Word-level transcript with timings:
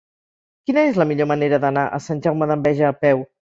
Quina 0.69 0.85
és 0.91 0.97
la 1.01 1.07
millor 1.09 1.29
manera 1.33 1.61
d'anar 1.67 1.85
a 1.85 2.01
Sant 2.09 2.25
Jaume 2.27 2.51
d'Enveja 2.55 2.91
a 2.93 3.01
peu? 3.07 3.25